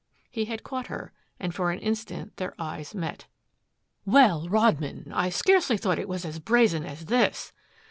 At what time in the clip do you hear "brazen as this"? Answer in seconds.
6.39-7.53